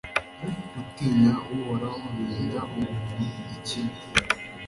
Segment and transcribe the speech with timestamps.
[0.73, 3.11] gutinya Uhoraho birinda umuntu
[3.55, 3.97] ikibi